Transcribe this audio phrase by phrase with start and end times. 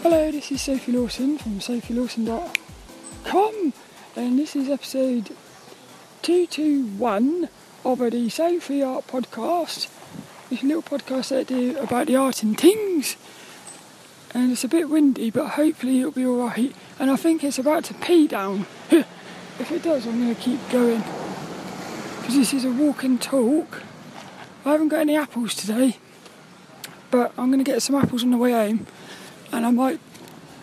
[0.00, 3.72] Hello, this is Sophie Lawson from sophielawson.com
[4.14, 5.30] and this is episode
[6.22, 7.48] 221
[7.84, 9.88] of the Sophie Art Podcast.
[10.52, 13.16] It's a little podcast that I do about the art and things
[14.32, 17.82] and it's a bit windy but hopefully it'll be alright and I think it's about
[17.86, 18.66] to pee down.
[18.90, 21.02] if it does I'm going to keep going
[22.20, 23.82] because this is a walk and talk.
[24.64, 25.96] I haven't got any apples today
[27.10, 28.86] but I'm going to get some apples on the way home
[29.58, 30.00] and I might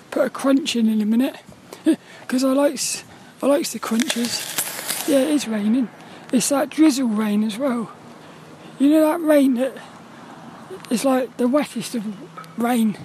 [0.10, 1.36] put a crunch in in a minute
[2.22, 3.04] because I likes
[3.44, 5.06] I likes the crunches.
[5.06, 5.90] Yeah, it is raining.
[6.32, 7.92] It's that drizzle rain as well.
[8.80, 9.74] You know that rain that
[10.90, 12.06] it's like the wettest of
[12.58, 12.98] rain.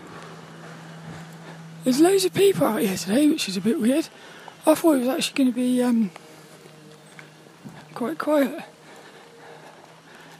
[1.83, 4.09] There's loads of people out here today, which is a bit weird.
[4.67, 6.11] I thought it was actually going to be um,
[7.95, 8.63] quite quiet.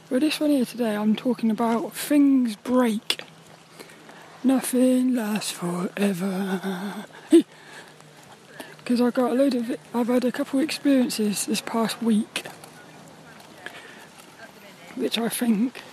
[0.09, 3.23] But this one here today, I'm talking about things break.
[4.43, 7.05] Nothing lasts forever.
[8.83, 12.45] Because I got a load of, I've had a couple of experiences this past week,
[14.95, 15.83] which I think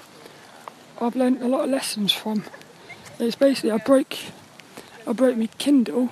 [1.00, 2.44] I've learnt a lot of lessons from.
[3.20, 4.16] It's basically I broke,
[5.06, 6.08] I broke my Kindle,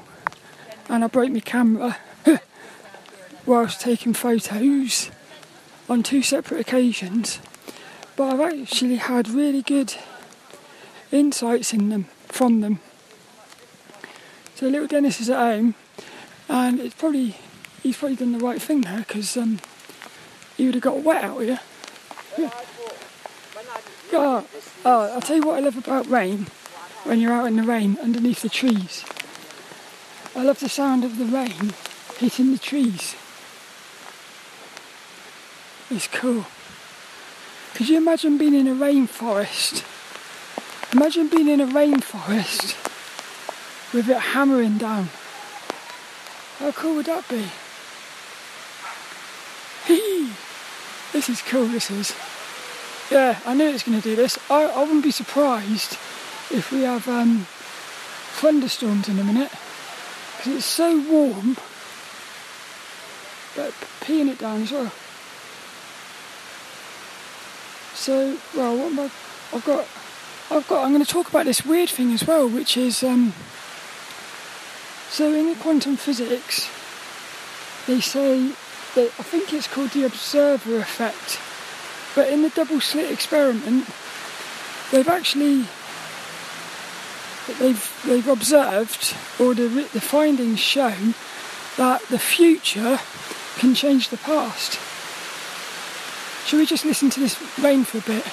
[0.88, 1.96] and I broke my camera
[3.46, 5.10] whilst taking photos
[5.88, 7.40] on two separate occasions.
[8.16, 9.94] But I've actually had really good
[11.10, 12.80] insights in them from them.
[14.54, 15.74] So little Dennis is at home,
[16.48, 17.36] and it's probably
[17.82, 19.58] he's probably done the right thing there because um,
[20.56, 21.60] he would have got wet out here.
[22.38, 22.50] Yeah.
[24.12, 24.46] Oh,
[24.84, 26.46] oh, I'll tell you what I love about rain
[27.04, 29.04] when you're out in the rain underneath the trees.
[30.34, 31.72] I love the sound of the rain
[32.18, 33.14] hitting the trees.
[35.90, 36.46] It's cool.
[37.74, 39.84] Could you imagine being in a rainforest?
[40.96, 42.74] Imagine being in a rainforest
[43.92, 45.10] with it hammering down.
[46.58, 47.44] How cool would that be?
[49.84, 50.32] Hee!
[51.12, 52.14] This is cool, this is.
[53.10, 54.38] Yeah, I knew it was going to do this.
[54.50, 55.98] I, I wouldn't be surprised
[56.50, 57.46] if we have um,
[58.40, 59.52] thunderstorms in a minute
[60.38, 61.58] because it's so warm.
[63.54, 64.90] But peeing it down as well.
[67.92, 69.10] So, well, what am I?
[69.52, 69.86] I've got,
[70.48, 70.84] I've got.
[70.84, 73.34] I'm going to talk about this weird thing as well, which is um,
[75.08, 76.68] so in quantum physics,
[77.86, 78.52] they say
[78.94, 81.40] that I think it's called the observer effect.
[82.14, 83.86] But in the double slit experiment,
[84.90, 85.66] they've actually
[87.58, 90.94] they've they've observed, or the the findings show
[91.76, 93.00] that the future
[93.58, 94.78] can change the past.
[96.46, 98.24] Should we just listen to this rain for a bit?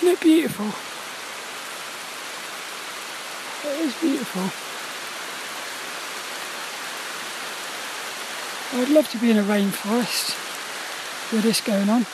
[0.00, 0.20] Isn't it
[0.58, 0.74] beautiful?
[3.70, 4.42] It is beautiful.
[8.80, 10.34] I'd love to be in a rainforest
[11.32, 12.06] with this going on.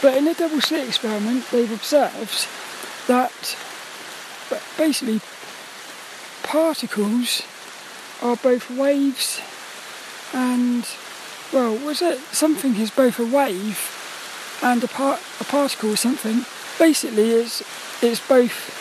[0.00, 2.46] But in the double slit experiment, they've observed
[3.08, 3.56] that
[4.76, 5.20] basically
[6.44, 7.42] particles
[8.22, 9.40] are both waves
[10.32, 10.86] and
[11.52, 16.44] well, was it something is both a wave and a part a particle or something?
[16.78, 17.62] Basically, it's
[18.02, 18.74] it's both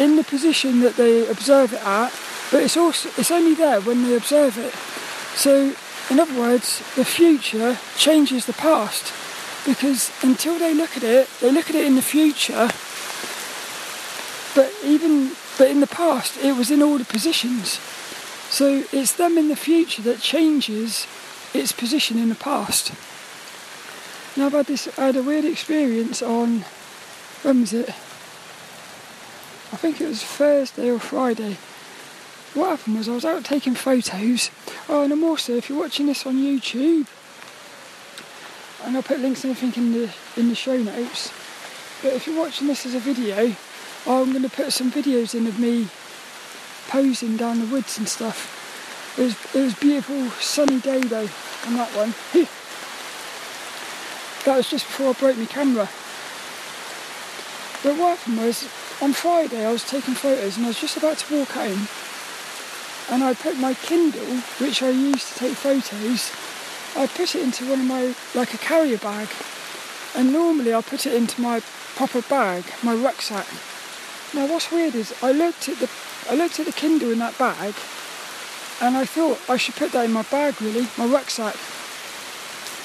[0.00, 2.12] in the position that they observe it at,
[2.50, 4.74] but it's also it's only there when they observe it.
[5.38, 5.74] So,
[6.10, 9.12] in other words, the future changes the past
[9.66, 12.70] because until they look at it, they look at it in the future.
[14.54, 17.78] But even but in the past, it was in all the positions.
[18.50, 21.06] So it's them in the future that changes
[21.54, 22.92] its position in the past.
[24.36, 26.64] Now I've had this I had a weird experience on
[27.42, 27.88] when was it?
[27.88, 31.56] I think it was Thursday or Friday.
[32.54, 34.50] What happened was I was out taking photos.
[34.88, 37.06] Oh and I'm also if you're watching this on YouTube
[38.84, 41.32] and I'll put links and everything in the in the show notes.
[42.02, 43.54] But if you're watching this as a video,
[44.06, 45.88] I'm going to put some videos in of me
[46.88, 48.59] posing down the woods and stuff.
[49.18, 51.28] It was, it was beautiful sunny day though
[51.66, 52.14] on that one.
[54.44, 55.88] that was just before I broke my camera.
[57.82, 58.64] But what happened was
[59.02, 61.88] on Friday I was taking photos and I was just about to walk home
[63.10, 66.30] and I put my Kindle, which I use to take photos,
[66.96, 69.28] I put it into one of my, like a carrier bag.
[70.14, 71.60] And normally I put it into my
[71.96, 73.46] proper bag, my rucksack.
[74.32, 75.90] Now what's weird is I looked at the
[76.28, 77.74] I looked at the Kindle in that bag
[78.80, 81.56] and I thought I should put that in my bag really, my rucksack.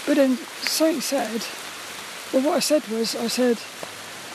[0.05, 1.41] But then something said,
[2.33, 3.57] well what I said was I said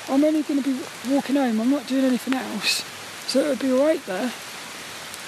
[0.08, 0.80] I'm only going to be
[1.12, 2.84] walking home, I'm not doing anything else,
[3.28, 4.32] so it would be alright there.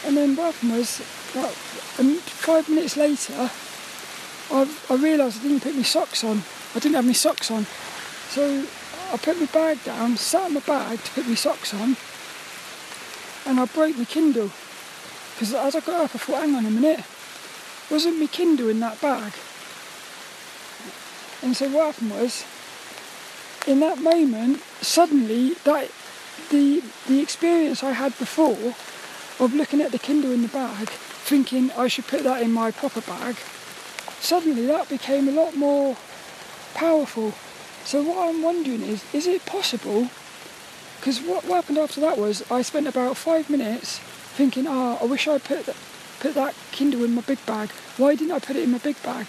[0.05, 1.01] And then what happened was,
[1.31, 1.55] about
[2.01, 3.51] um, five minutes later,
[4.51, 6.43] I, I realised I didn't put my socks on.
[6.75, 7.67] I didn't have my socks on.
[8.31, 8.67] So
[9.13, 11.97] I put my bag down, sat in my bag to put my socks on,
[13.47, 14.51] and I broke my Kindle.
[15.43, 17.05] Because as I got up, I thought, hang on a minute,
[17.91, 19.33] wasn't my Kindle in that bag?
[21.43, 22.45] And so what happened was,
[23.67, 25.91] in that moment, suddenly that
[26.51, 28.77] the the experience I had before
[29.45, 32.71] of looking at the Kindle in the bag, thinking I should put that in my
[32.71, 33.35] proper bag,
[34.21, 35.97] suddenly that became a lot more
[36.75, 37.35] powerful.
[37.85, 40.09] So what I'm wondering is, is it possible?
[41.01, 44.01] Because what, what happened after that was I spent about five minutes
[44.33, 45.77] thinking, oh, I wish I put that,
[46.21, 47.71] put that Kindle in my big bag.
[47.97, 49.29] Why didn't I put it in my big bag?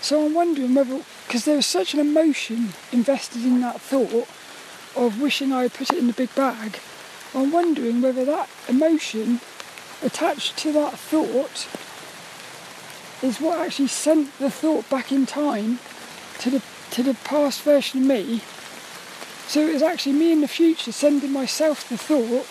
[0.00, 4.28] So I'm wondering whether, because there was such an emotion invested in that thought
[4.96, 6.78] of wishing I had put it in the big bag,
[7.34, 9.40] I'm wondering whether that emotion
[10.02, 11.68] attached to that thought
[13.22, 15.78] is what actually sent the thought back in time
[16.38, 18.40] to the to the past version of me.
[19.46, 22.46] So it was actually me in the future sending myself the thought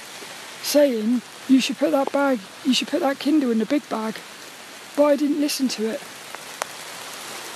[0.62, 4.16] saying you should put that bag you should put that Kindle in the big bag.
[4.96, 6.00] But I didn't listen to it.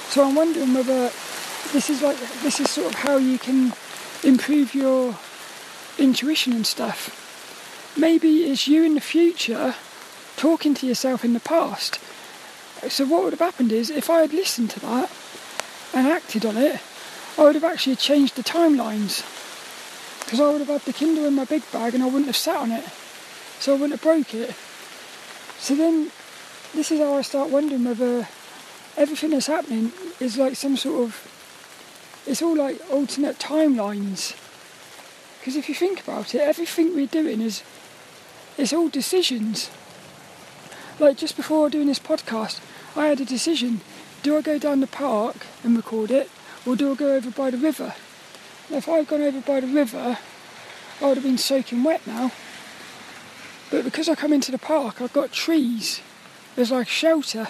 [0.10, 1.12] So I'm wondering whether
[1.74, 3.74] this is like this is sort of how you can
[4.24, 5.18] improve your
[5.98, 7.20] intuition and stuff.
[7.98, 9.76] Maybe it's you in the future
[10.36, 12.00] talking to yourself in the past.
[12.90, 15.12] So what would have happened is if I had listened to that
[15.94, 16.80] and acted on it,
[17.38, 19.24] I would have actually changed the timelines.
[20.24, 22.38] Because I would have had the Kindle in my big bag and I wouldn't have
[22.38, 22.86] sat on it.
[23.60, 24.56] So I wouldn't have broke it.
[25.60, 26.12] So then
[26.74, 28.28] this is how I start wondering whether
[28.98, 31.30] everything that's happening is like some sort of
[32.26, 34.36] it's all like alternate timelines.
[35.40, 37.64] Because if you think about it, everything we're doing is
[38.58, 39.70] it's all decisions.
[41.00, 42.62] Like just before doing this podcast,
[42.96, 43.82] I had a decision.
[44.22, 46.30] Do I go down the park and record it,
[46.66, 47.94] or do I go over by the river?
[48.74, 50.18] If I had gone over by the river,
[51.00, 52.32] I would have been soaking wet now.
[53.70, 56.02] But because I come into the park, I've got trees.
[56.56, 57.50] There's like shelter.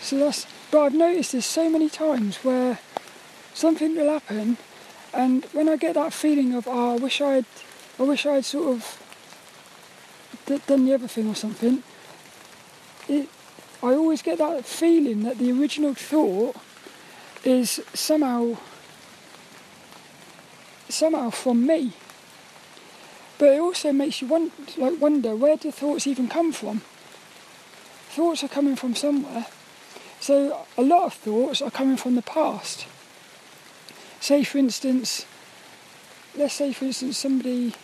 [0.00, 0.46] So that's.
[0.70, 2.78] But I've noticed this so many times where
[3.52, 4.56] something will happen,
[5.12, 7.44] and when I get that feeling of, oh, I wish I'd,
[8.00, 11.82] I wish I'd sort of done the other thing or something,
[13.08, 13.28] it,
[13.82, 16.56] I always get that feeling that the original thought
[17.44, 18.56] is somehow,
[20.88, 21.92] somehow from me.
[23.38, 26.82] But it also makes you want, like wonder where do thoughts even come from?
[28.08, 29.46] Thoughts are coming from somewhere.
[30.20, 32.86] So a lot of thoughts are coming from the past.
[34.20, 35.26] Say, for instance,
[36.36, 37.74] let's say, for instance, somebody,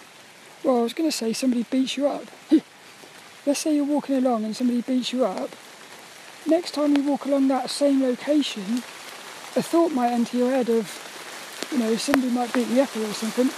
[0.65, 2.25] well, I was going to say somebody beats you up.
[3.47, 5.51] let's say you're walking along and somebody beats you up.
[6.47, 8.83] Next time you walk along that same location,
[9.57, 13.13] a thought might enter your head of, you know, somebody might beat me up or
[13.13, 13.51] something.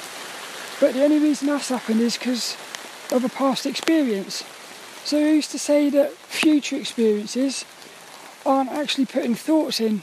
[0.80, 2.56] But the only reason that's happened is because
[3.12, 4.42] of a past experience.
[5.04, 7.64] So I used to say that future experiences
[8.46, 10.02] aren't actually putting thoughts in.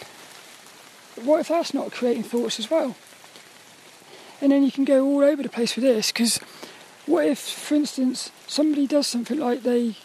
[1.24, 2.96] What if that's not creating thoughts as well?
[4.42, 6.40] And then you can go all over the place with this because
[7.06, 9.96] what if, for instance, somebody does something like they,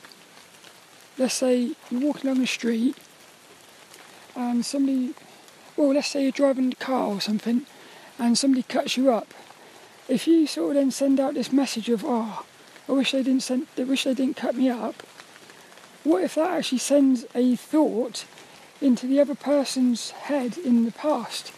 [1.19, 2.97] let's say you're walking along the street
[4.35, 5.15] and somebody,
[5.77, 7.67] well, let's say you're driving a car or something
[8.19, 9.35] and somebody cuts you up.
[10.09, 12.45] If you sort of then send out this message of, oh,
[12.89, 15.03] I wish they didn't send, I wish they didn't cut me up,
[16.05, 18.27] what if that actually sends a thought
[18.81, 21.53] into the other person's head in the past?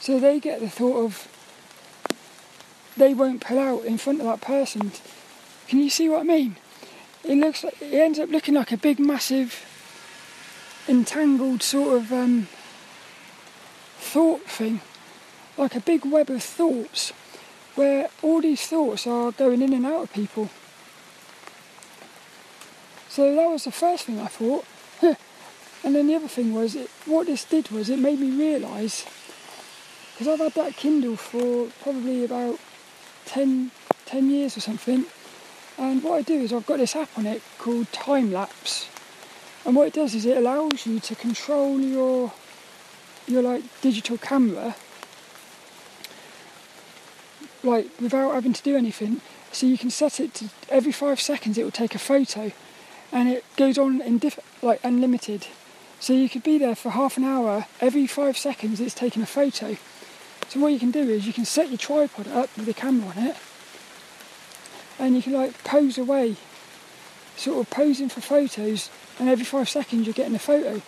[0.00, 1.28] So they get the thought of
[2.96, 4.92] they won't pull out in front of that person.
[5.66, 6.56] Can you see what I mean?
[7.24, 9.64] It looks like it ends up looking like a big, massive,
[10.88, 12.48] entangled sort of um,
[14.02, 14.80] thought thing,
[15.56, 17.12] like a big web of thoughts,
[17.74, 20.50] where all these thoughts are going in and out of people.
[23.08, 24.64] So that was the first thing I thought.
[25.84, 29.06] and then the other thing was, it, what this did was it made me realise,
[30.12, 32.58] because I've had that Kindle for probably about
[33.26, 33.70] 10,
[34.06, 35.06] 10 years or something,
[35.78, 38.88] And what I do is I've got this app on it called Time Lapse,
[39.64, 42.32] and what it does is it allows you to control your
[43.26, 44.74] your like digital camera
[47.64, 49.20] like without having to do anything.
[49.52, 52.52] So you can set it to every five seconds it will take a photo,
[53.10, 55.46] and it goes on in diff- like unlimited.
[56.00, 57.66] So you could be there for half an hour.
[57.80, 59.76] Every five seconds it's taking a photo.
[60.48, 63.08] So what you can do is you can set your tripod up with the camera
[63.08, 63.36] on it,
[64.98, 66.36] and you can like pose away,
[67.36, 70.80] sort of posing for photos, and every five seconds you're getting a photo.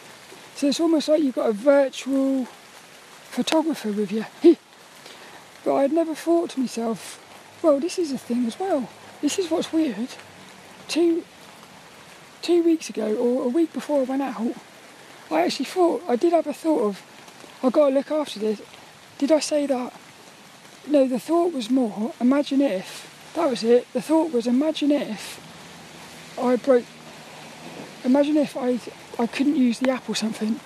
[0.54, 4.24] So it's almost like you've got a virtual photographer with you.
[5.64, 7.20] but I'd never thought to myself,
[7.62, 8.88] well, this is a thing as well.
[9.20, 10.10] This is what's weird.
[10.86, 11.24] Two
[12.42, 14.54] two weeks ago, or a week before I went out,
[15.30, 17.02] I actually thought I did have a thought of
[17.62, 18.60] I've got to look after this.
[19.16, 19.94] Did I say that?
[20.86, 23.90] No, the thought was more imagine if that was it.
[23.92, 25.40] The thought was imagine if
[26.38, 26.84] I broke.
[28.04, 28.78] Imagine if I
[29.18, 30.60] I couldn't use the app or something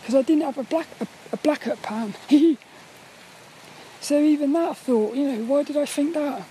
[0.00, 2.14] because I didn't have a black a, a blackout pan.
[4.00, 6.44] so even that thought, you know, why did I think that?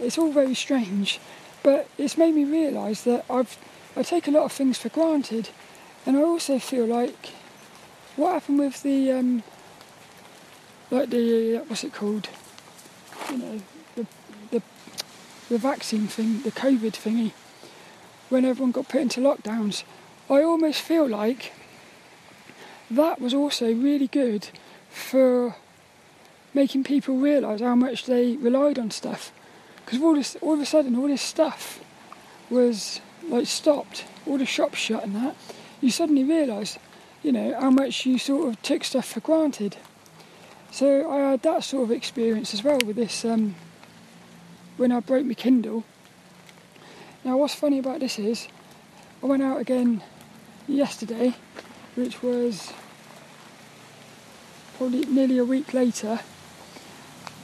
[0.00, 1.18] It's all very strange,
[1.62, 3.58] but it's made me realise that I've
[3.96, 5.50] I take a lot of things for granted,
[6.06, 7.30] and I also feel like
[8.16, 9.42] what happened with the um,
[10.90, 12.28] like the what's it called?
[13.30, 13.62] You know,
[13.96, 14.06] the
[14.50, 14.62] the
[15.48, 17.32] the vaccine thing, the COVID thingy.
[18.28, 19.84] When everyone got put into lockdowns,
[20.28, 21.52] I almost feel like
[22.90, 24.48] that was also really good
[24.90, 25.56] for
[26.54, 29.32] making people realise how much they relied on stuff.
[29.84, 31.80] Because all all of a sudden, all this stuff
[32.50, 35.34] was like stopped, all the shops shut and that.
[35.80, 36.78] You suddenly realise,
[37.22, 39.76] you know, how much you sort of took stuff for granted.
[40.70, 43.54] So I had that sort of experience as well with this um,
[44.76, 45.84] when I broke my Kindle.
[47.28, 48.48] Now, what's funny about this is
[49.22, 50.02] I went out again
[50.66, 51.34] yesterday,
[51.94, 52.72] which was
[54.78, 56.20] probably nearly a week later,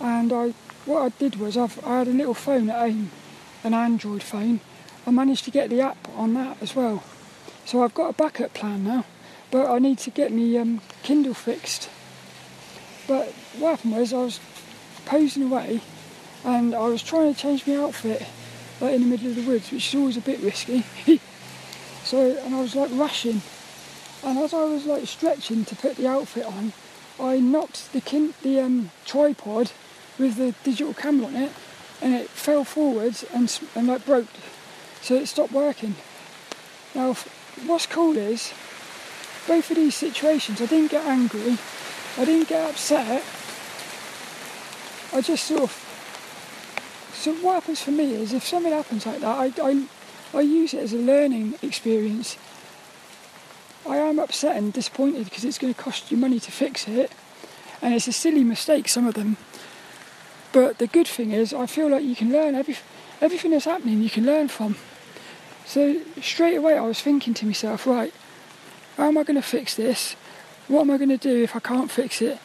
[0.00, 0.54] and I
[0.86, 3.10] what I did was I've, I had a little phone at home,
[3.62, 4.60] an Android phone.
[5.06, 7.04] I managed to get the app on that as well,
[7.66, 9.04] so I've got a backup plan now.
[9.50, 11.90] But I need to get my um, Kindle fixed.
[13.06, 14.40] But what happened was I was
[15.04, 15.82] posing away,
[16.42, 18.26] and I was trying to change my outfit
[18.80, 20.84] like in the middle of the woods, which is always a bit risky.
[22.04, 23.42] so, and I was like rushing,
[24.24, 26.72] and as I was like stretching to put the outfit on,
[27.20, 29.72] I knocked the kin- the um, tripod
[30.18, 31.52] with the digital camera on it,
[32.00, 34.28] and it fell forwards and and like broke,
[35.00, 35.94] so it stopped working.
[36.94, 37.14] Now,
[37.66, 38.52] what's cool is
[39.46, 41.58] both of these situations, I didn't get angry,
[42.16, 43.22] I didn't get upset.
[45.12, 45.83] I just sort of.
[47.24, 49.86] So what happens for me is if something happens like that, I, I,
[50.34, 52.36] I use it as a learning experience.
[53.88, 57.10] I am upset and disappointed because it's going to cost you money to fix it,
[57.80, 59.38] and it's a silly mistake, some of them.
[60.52, 62.76] But the good thing is, I feel like you can learn every,
[63.22, 64.76] everything that's happening, you can learn from.
[65.64, 68.12] So straight away, I was thinking to myself, right,
[68.98, 70.14] how am I going to fix this?
[70.68, 72.38] What am I going to do if I can't fix it?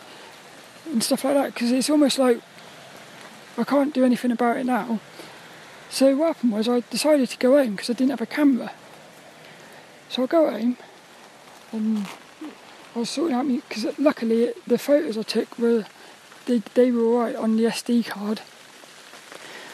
[0.85, 2.39] And stuff like that, because it's almost like
[3.59, 5.01] I can't do anything about it now.
[5.89, 8.71] So what happened was I decided to go home because I didn't have a camera.
[10.07, 10.77] So I go home
[11.73, 12.07] and
[12.95, 15.85] I was sorting out me because luckily the photos I took were
[16.45, 18.39] they, they were alright on the SD card.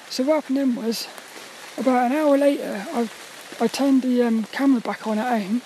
[0.10, 1.08] So what happened then was
[1.78, 3.08] about an hour later I
[3.62, 5.62] I turned the um, camera back on at home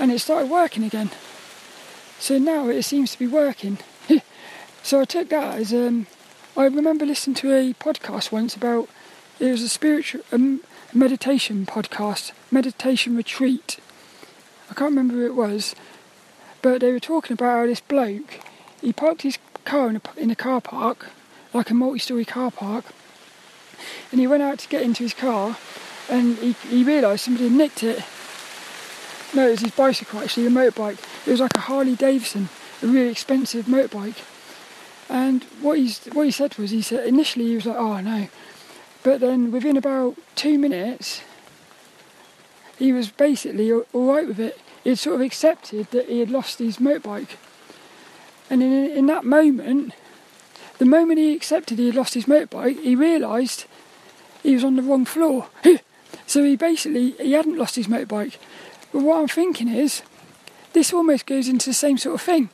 [0.00, 1.10] and it started working again.
[2.18, 3.78] So now it seems to be working.
[4.82, 6.08] so I took that as um,
[6.56, 8.88] I remember listening to a podcast once about
[9.40, 10.60] it was a spiritual um,
[10.92, 13.80] meditation podcast, meditation retreat.
[14.70, 15.74] I can't remember who it was,
[16.62, 18.38] but they were talking about how this bloke
[18.80, 21.08] he parked his car in a, in a car park,
[21.52, 22.84] like a multi-story car park,
[24.12, 25.56] and he went out to get into his car,
[26.08, 28.04] and he, he realised somebody had nicked it.
[29.34, 31.04] No, it was his bicycle actually, a motorbike.
[31.26, 32.48] It was like a Harley Davidson,
[32.80, 34.22] a really expensive motorbike.
[35.08, 38.28] And what he's what he said was he said initially he was like, oh no,
[39.02, 41.22] but then within about two minutes,
[42.78, 44.58] he was basically all right with it.
[44.82, 47.36] He had sort of accepted that he had lost his motorbike,
[48.48, 49.94] and in in that moment,
[50.78, 53.66] the moment he accepted he had lost his motorbike, he realised
[54.42, 55.48] he was on the wrong floor.
[56.26, 58.36] so he basically he hadn't lost his motorbike.
[58.92, 60.02] But what I'm thinking is,
[60.72, 62.48] this almost goes into the same sort of thing.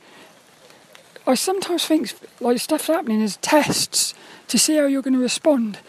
[1.27, 4.13] I sometimes think like stuff's happening as tests
[4.47, 5.79] to see how you're going to respond.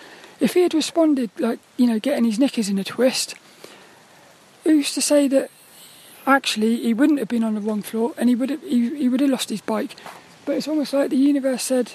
[0.41, 3.35] if he had responded like, you know, getting his knickers in a twist,
[4.65, 5.51] who's to say that
[6.27, 9.09] actually he wouldn't have been on the wrong floor and he would have, he, he
[9.09, 9.97] would have lost his bike.
[10.45, 11.93] But it's almost like the universe said,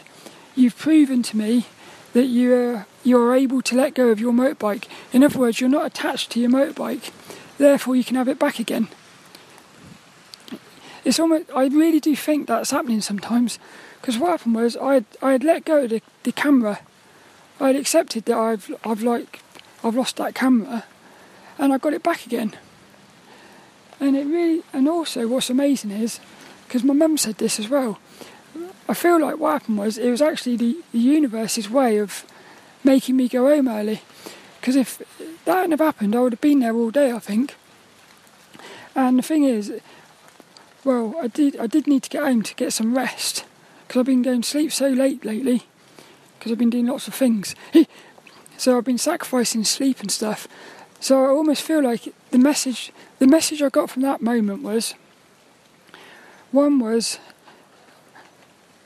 [0.55, 1.67] You've proven to me
[2.13, 4.87] that you're, uh, you're able to let go of your motorbike.
[5.13, 7.11] In other words, you're not attached to your motorbike,
[7.57, 8.87] therefore, you can have it back again.
[11.07, 13.59] It's almost, I really do think that's happening sometimes
[14.01, 16.81] because what happened was I I had let go of the, the camera.
[17.61, 19.39] I had accepted that I've I've like
[19.85, 20.83] I've lost that camera,
[21.57, 22.57] and I got it back again.
[24.01, 26.19] And it really and also what's amazing is
[26.67, 27.99] because my mum said this as well.
[28.89, 32.25] I feel like what happened was it was actually the, the universe's way of
[32.83, 34.01] making me go home early.
[34.59, 34.97] Because if
[35.45, 37.13] that hadn't have happened, I would have been there all day.
[37.13, 37.55] I think.
[38.93, 39.71] And the thing is,
[40.87, 43.43] well, I did I did need to get home to get some rest
[43.81, 45.63] because I've been going to sleep so late lately
[46.39, 47.55] because I've been doing lots of things.
[48.57, 50.47] so I've been sacrificing sleep and stuff.
[51.01, 54.93] So I almost feel like the message the message I got from that moment was
[56.53, 57.19] one was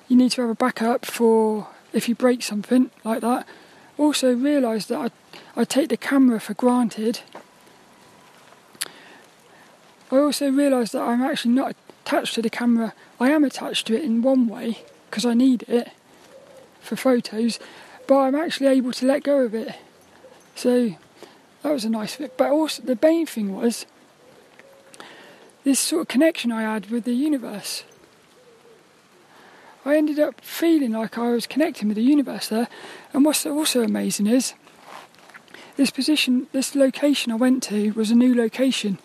[0.07, 3.47] you need to have a backup for if you break something like that.
[3.99, 4.97] Also realise that
[5.55, 7.19] I, I take the camera for granted.
[10.11, 11.75] I also realised that I'm actually not
[12.11, 12.93] attached to the camera.
[13.21, 15.91] I am attached to it in one way because I need it
[16.81, 17.57] for photos,
[18.05, 19.75] but I'm actually able to let go of it.
[20.55, 20.95] So
[21.63, 22.37] that was a nice bit.
[22.37, 23.85] But also, the main thing was
[25.63, 27.85] this sort of connection I had with the universe.
[29.85, 32.67] I ended up feeling like I was connecting with the universe there.
[33.13, 34.53] And what's also amazing is
[35.77, 38.99] this position, this location I went to was a new location.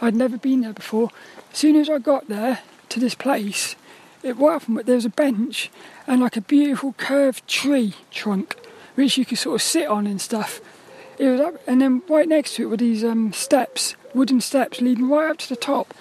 [0.00, 1.10] I'd never been there before.
[1.52, 3.76] As soon as I got there to this place,
[4.22, 5.70] it what happened there was a bench
[6.06, 8.56] and like a beautiful curved tree trunk
[8.94, 10.60] which you could sort of sit on and stuff.
[11.18, 14.80] It was up, and then right next to it were these um, steps, wooden steps
[14.80, 15.94] leading right up to the top.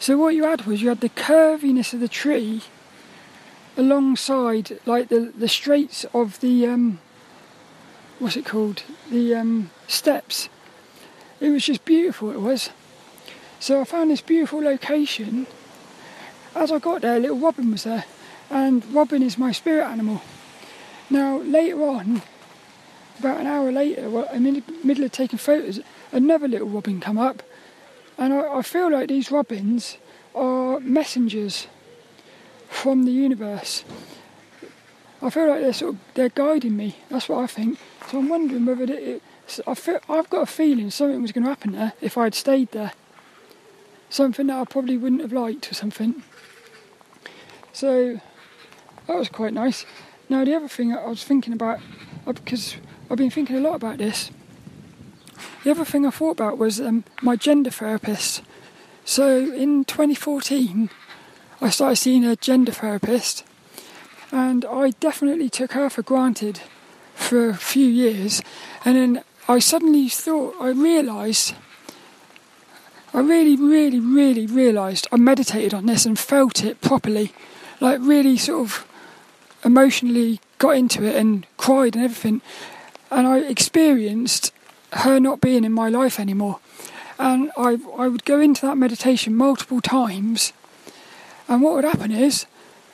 [0.00, 2.62] So what you had was you had the curviness of the tree
[3.76, 7.00] alongside like the the straights of the um,
[8.18, 10.48] what's it called the um, steps.
[11.40, 12.30] It was just beautiful.
[12.30, 12.70] It was.
[13.60, 15.46] So I found this beautiful location
[16.54, 18.04] as I got there, a little Robin was there,
[18.50, 20.22] and Robin is my spirit animal.
[21.10, 22.22] Now, later on,
[23.18, 25.80] about an hour later, well, I'm in the middle of taking photos,
[26.12, 27.42] another little robin come up,
[28.16, 29.98] and I, I feel like these robins
[30.34, 31.66] are messengers
[32.68, 33.84] from the universe.
[35.20, 36.96] I feel like they're sort of they're guiding me.
[37.08, 37.78] That's what I think.
[38.08, 39.22] So I'm wondering whether it, it
[39.66, 42.34] I feel, I've got a feeling something was going to happen there if I had
[42.34, 42.92] stayed there.
[44.10, 46.22] Something that I probably wouldn't have liked or something.
[47.72, 48.20] So
[49.06, 49.86] that was quite nice.
[50.28, 51.80] Now, the other thing I was thinking about,
[52.26, 52.76] uh, because
[53.10, 54.30] I've been thinking a lot about this,
[55.64, 58.42] the other thing I thought about was um, my gender therapist.
[59.04, 60.90] So in 2014,
[61.60, 63.44] I started seeing a gender therapist,
[64.30, 66.60] and I definitely took her for granted
[67.14, 68.42] for a few years.
[68.84, 71.54] And then I suddenly thought, I realised,
[73.14, 77.32] I really, really, really realised, I meditated on this and felt it properly
[77.80, 78.86] like really sort of
[79.64, 82.40] emotionally got into it and cried and everything.
[83.10, 84.52] And I experienced
[84.92, 86.60] her not being in my life anymore.
[87.18, 90.52] And I, I would go into that meditation multiple times.
[91.48, 92.46] And what would happen is,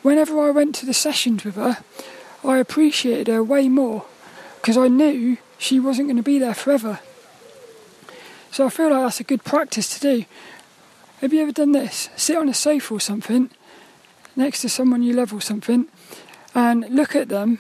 [0.02, 1.78] whenever I went to the sessions with her,
[2.44, 4.04] I appreciated her way more
[4.60, 7.00] because I knew she wasn't going to be there forever.
[8.54, 10.24] So I feel like that's a good practice to do.
[11.20, 12.08] Have you ever done this?
[12.14, 13.50] Sit on a sofa or something
[14.36, 15.88] next to someone you love or something
[16.54, 17.58] and look at them.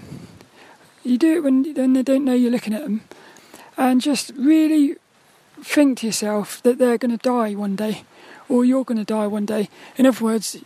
[1.02, 3.00] You do it when, when they don't know you're looking at them
[3.76, 4.94] and just really
[5.60, 8.04] think to yourself that they're going to die one day
[8.48, 9.68] or you're going to die one day.
[9.96, 10.58] In other words,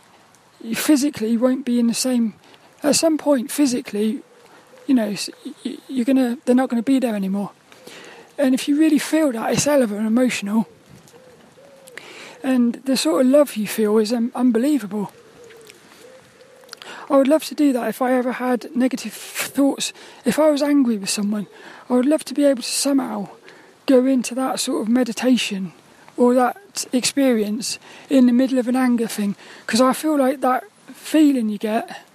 [0.63, 2.35] you physically won't be in the same.
[2.83, 4.21] At some point, physically,
[4.85, 5.15] you know,
[5.87, 6.37] you're gonna.
[6.45, 7.49] They're not going to be there anymore.
[8.39, 10.65] And if you really feel that, it's hell of an emotional.
[12.41, 15.11] And the sort of love you feel is um, unbelievable.
[17.09, 19.91] I would love to do that if I ever had negative thoughts.
[20.23, 21.47] If I was angry with someone,
[21.89, 23.27] I would love to be able to somehow
[23.85, 25.73] go into that sort of meditation
[26.15, 27.77] or that experience
[28.09, 32.05] in the middle of an anger thing because I feel like that feeling you get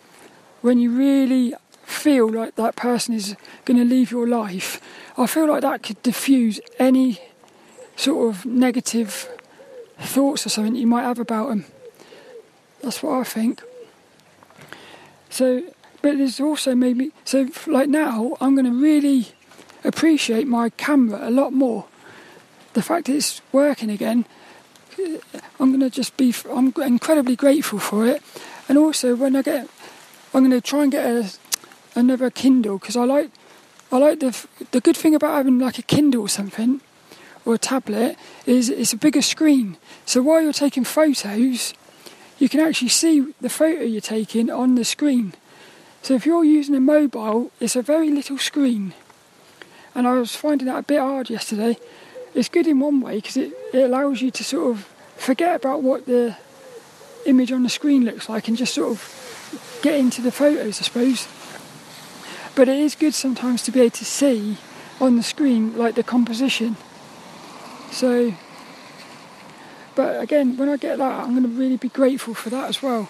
[0.62, 1.54] when you really
[1.94, 4.80] feel like that person is going to leave your life,
[5.16, 7.20] I feel like that could diffuse any
[7.96, 9.28] sort of negative
[9.98, 11.66] thoughts or something you might have about them.
[12.82, 13.62] That's what I think.
[15.30, 15.62] So,
[16.02, 19.28] but it's also made me so like now I'm going to really
[19.84, 21.86] appreciate my camera a lot more.
[22.74, 24.26] The fact it's working again,
[25.60, 28.22] I'm going to just be, I'm incredibly grateful for it.
[28.68, 29.68] And also, when I get,
[30.32, 31.30] I'm going to try and get a,
[31.94, 33.30] another Kindle because I like,
[33.92, 36.80] I like the the good thing about having like a Kindle or something,
[37.44, 39.76] or a tablet is it's a bigger screen.
[40.04, 41.74] So while you're taking photos,
[42.38, 45.34] you can actually see the photo you're taking on the screen.
[46.02, 48.92] So if you're using a mobile, it's a very little screen.
[49.94, 51.78] And I was finding that a bit hard yesterday.
[52.34, 54.84] It's good in one way because it, it allows you to sort of
[55.16, 56.36] forget about what the
[57.26, 60.84] image on the screen looks like and just sort of get into the photos, I
[60.84, 61.28] suppose.
[62.54, 64.58] But it is good sometimes to be able to see
[65.00, 66.76] on the screen like the composition.
[67.90, 68.34] So,
[69.94, 72.82] but again, when I get that, I'm going to really be grateful for that as
[72.82, 73.08] well.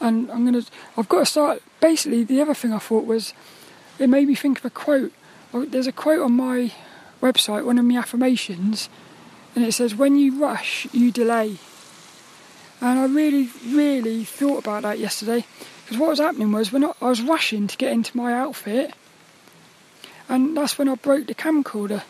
[0.00, 1.62] And I'm going to, I've got to start.
[1.80, 3.32] Basically, the other thing I thought was,
[3.98, 5.12] it made me think of a quote.
[5.54, 6.72] Oh, there's a quote on my
[7.22, 8.88] website, one of my affirmations,
[9.54, 11.56] and it says, When you rush, you delay.
[12.80, 15.46] And I really, really thought about that yesterday
[15.86, 18.92] because what was happening was when I, I was rushing to get into my outfit,
[20.28, 22.02] and that's when I broke the camcorder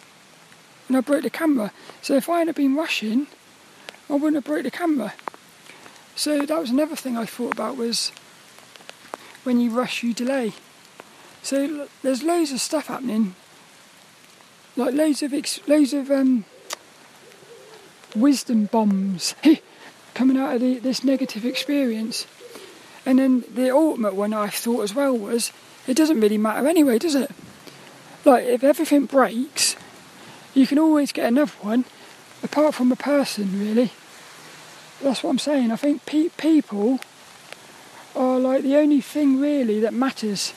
[0.88, 1.72] and I broke the camera.
[2.00, 3.26] So if I hadn't been rushing,
[4.08, 5.12] I wouldn't have broke the camera.
[6.14, 8.12] So that was another thing I thought about was
[9.44, 10.54] when you rush, you delay.
[11.42, 13.34] So there's loads of stuff happening,
[14.74, 15.32] like loads of
[15.68, 16.46] loads of um,
[18.14, 19.34] wisdom bombs
[20.14, 22.26] coming out of the, this negative experience.
[23.06, 25.52] And then the ultimate one I thought as well was
[25.86, 27.30] it doesn't really matter anyway, does it?
[28.24, 29.76] Like if everything breaks,
[30.52, 31.84] you can always get another one,
[32.42, 33.92] apart from a person, really.
[35.00, 35.70] That's what I'm saying.
[35.70, 36.98] I think pe- people
[38.16, 40.52] are like the only thing really that matters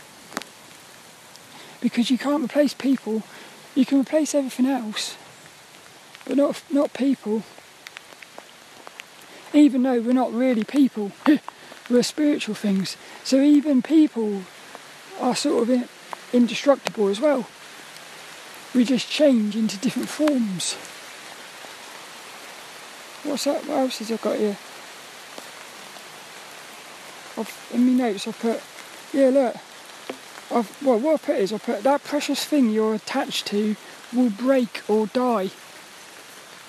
[1.82, 3.22] because you can't replace people.
[3.76, 5.16] You can replace everything else,
[6.26, 7.44] but not not people
[9.54, 11.12] even though we're not really people,
[11.90, 12.98] we're spiritual things.
[13.24, 14.44] So even people
[15.20, 15.90] are sort of
[16.34, 17.48] indestructible as well.
[18.74, 20.76] We just change into different forms.
[23.24, 23.66] What's that?
[23.66, 24.58] What else has I got here?
[27.38, 28.62] I've, in my notes, I put,
[29.14, 29.56] yeah, look.
[30.52, 33.76] I've, well, what I put is I put that precious thing you're attached to
[34.14, 35.50] will break or die.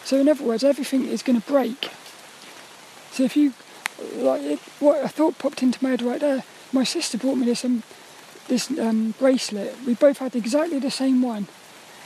[0.04, 1.90] So, in other words, everything is going to break.
[3.12, 3.52] So if you
[4.14, 6.44] like, it, what I thought popped into my head right there.
[6.72, 7.82] My sister bought me this um,
[8.48, 9.76] this um, bracelet.
[9.86, 11.48] We both had exactly the same one,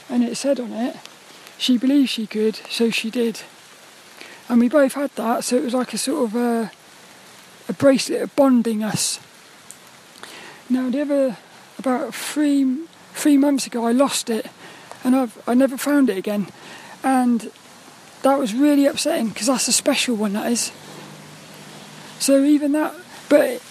[0.08, 0.96] and it said on it,
[1.58, 3.42] "She believed she could, so she did."
[4.48, 6.70] And we both had that, so it was like a sort of a,
[7.68, 9.20] a bracelet bonding us.
[10.68, 11.36] Now the other
[11.78, 14.46] about three three months ago, I lost it,
[15.02, 16.48] and I've I never found it again,
[17.02, 17.50] and
[18.22, 20.32] that was really upsetting because that's a special one.
[20.32, 20.72] That is.
[22.18, 22.94] So even that,
[23.28, 23.62] but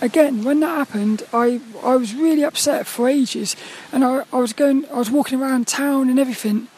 [0.00, 3.56] again, when that happened, I I was really upset for ages,
[3.92, 6.68] and I, I was going, I was walking around town and everything,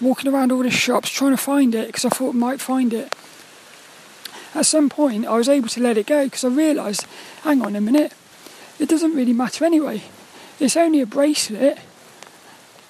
[0.00, 2.92] walking around all the shops trying to find it because I thought I might find
[2.92, 3.14] it.
[4.54, 7.06] At some point, I was able to let it go because I realised,
[7.42, 8.12] hang on a minute,
[8.78, 10.02] it doesn't really matter anyway.
[10.60, 11.78] It's only a bracelet.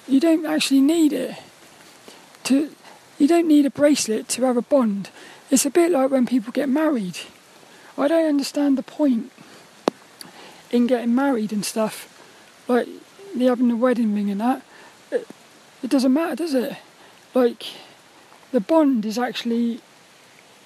[0.08, 1.36] You don't actually need it
[2.44, 2.74] to.
[3.18, 5.10] You don't need a bracelet to have a bond.
[5.52, 7.18] It's a bit like when people get married.
[7.98, 9.30] I don't understand the point
[10.70, 12.08] in getting married and stuff,
[12.66, 12.88] like
[13.36, 14.62] the having the wedding ring and that.
[15.10, 15.28] It,
[15.82, 16.78] it doesn't matter, does it?
[17.34, 17.66] Like
[18.50, 19.82] the bond is actually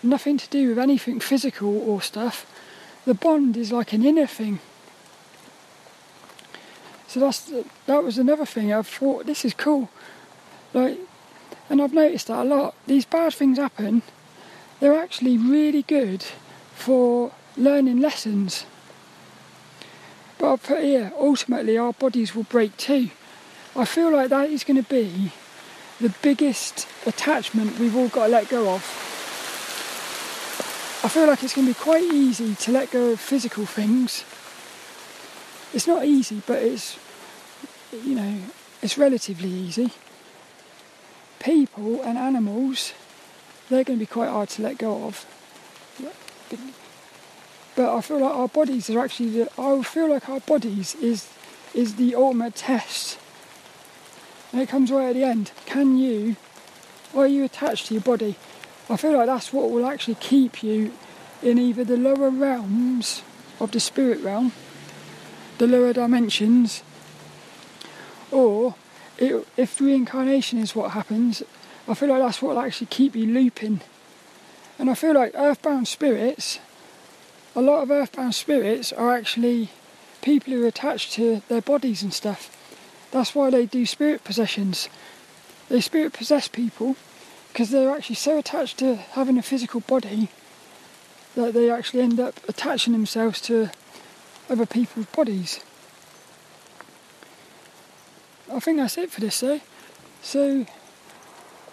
[0.05, 2.47] nothing to do with anything physical or stuff.
[3.07, 4.61] The bond is like an inner thing.
[7.09, 7.53] So that's
[7.87, 8.73] that was another thing.
[8.73, 9.89] I thought this is cool,
[10.73, 10.97] like,
[11.69, 12.77] and I've noticed that a lot.
[12.87, 14.03] These bad things happen,
[14.81, 16.25] they're actually really good
[16.75, 18.67] for learning lessons.
[20.39, 23.11] But I put here, ultimately, our bodies will break too.
[23.75, 25.33] I feel like that is going to be
[26.01, 28.83] the biggest attachment we've all got to let go of.
[31.03, 34.25] I feel like it's going to be quite easy to let go of physical things.
[35.73, 36.99] It's not easy, but it's,
[37.93, 38.41] you know,
[38.83, 39.93] it's relatively easy.
[41.39, 42.93] People and animals
[43.69, 45.27] they're going to be quite hard to let go of.
[47.75, 51.29] But I feel like our bodies are actually the, I feel like our bodies is
[51.75, 53.19] is the ultimate test.
[54.53, 55.53] And it comes right at the end.
[55.67, 56.37] Can you
[57.15, 58.37] are you attached to your body?
[58.89, 60.93] I feel like that's what will actually keep you
[61.43, 63.23] in either the lower realms
[63.61, 64.53] of the spirit realm,
[65.59, 66.83] the lower dimensions,
[68.31, 68.75] or
[69.19, 71.43] it, if reincarnation is what happens,
[71.89, 73.81] I feel like that's what will actually keep you looping.
[74.79, 76.59] And I feel like earthbound spirits,
[77.55, 79.71] a lot of earthbound spirits are actually
[80.21, 82.51] people who are attached to their bodies and stuff.
[83.13, 84.89] That's why they do spirit possessions.
[85.69, 86.97] They spirit possess people
[87.53, 90.29] because they're actually so attached to having a physical body
[91.37, 93.71] that they actually end up attaching themselves to
[94.51, 95.61] other people's bodies.
[98.53, 99.61] I think that's it for this though.
[100.23, 100.67] So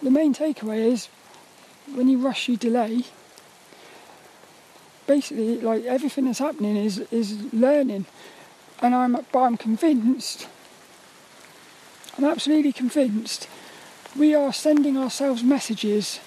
[0.04, 1.08] the main takeaway is
[1.94, 3.04] when you rush you delay.
[5.08, 8.06] Basically like everything that's happening is is learning.
[8.82, 10.48] And I'm but I'm convinced
[12.18, 13.48] I'm absolutely convinced
[14.18, 16.20] we are sending ourselves messages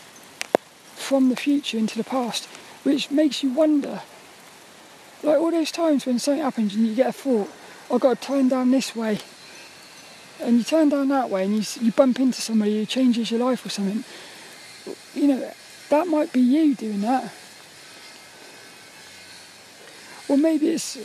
[0.95, 2.47] from the future into the past
[2.83, 4.03] which makes you wonder.
[5.23, 7.51] Like all those times when something happens and you get a thought
[7.91, 9.19] I've got to turn down this way
[10.40, 13.40] and you turn down that way and you, you bump into somebody who changes your
[13.40, 14.05] life or something,
[15.14, 15.53] you know,
[15.88, 17.33] that might be you doing that.
[20.29, 20.96] Or maybe it's,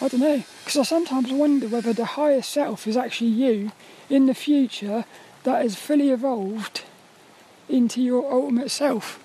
[0.00, 3.72] I don't know, because I sometimes wonder whether the higher self is actually you
[4.10, 5.04] in the future
[5.44, 6.82] that is fully evolved
[7.68, 9.22] into your ultimate self.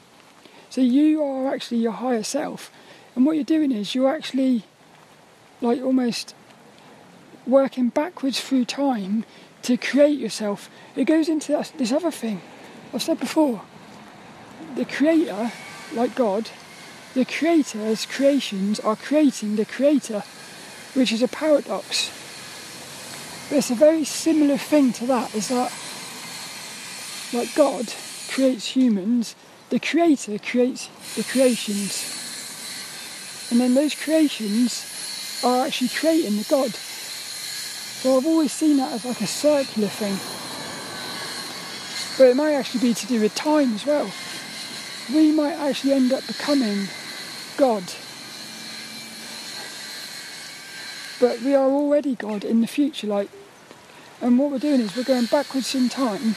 [0.69, 2.71] So you are actually your higher self,
[3.15, 4.63] and what you're doing is you're actually
[5.60, 6.34] like almost
[7.47, 9.25] working backwards through time
[9.63, 10.69] to create yourself.
[10.95, 12.41] It goes into this other thing
[12.93, 13.62] I've said before.
[14.75, 15.51] The creator,
[15.93, 16.49] like God,
[17.13, 20.23] the creator's creations are creating the creator,
[20.93, 22.10] which is a paradox.
[23.49, 25.71] But it's a very similar thing to that, is that
[27.34, 27.93] like God
[28.30, 29.36] creates humans,
[29.69, 32.17] the creator creates the creations.
[33.51, 36.73] And then those creations are actually creating the God.
[38.01, 40.17] So I've always seen that as like a circular thing.
[42.17, 44.09] But it might actually be to do with time as well.
[45.13, 46.87] We might actually end up becoming
[47.57, 47.83] God.
[51.19, 53.29] But we are already God in the future, like
[54.19, 56.35] and what we're doing is we're going backwards in time